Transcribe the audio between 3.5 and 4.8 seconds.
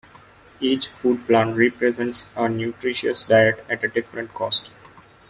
at a different cost.